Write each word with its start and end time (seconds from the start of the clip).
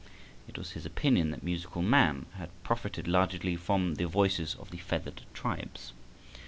It 0.47 0.57
was 0.57 0.71
his 0.71 0.83
opinion 0.83 1.29
that 1.29 1.43
musical 1.43 1.83
man 1.83 2.25
had 2.39 2.49
profited 2.63 3.07
largely 3.07 3.55
from 3.55 3.93
the 3.97 4.07
voices 4.07 4.55
of 4.55 4.71
the 4.71 4.79
feathered 4.79 5.21
tribes. 5.35 5.93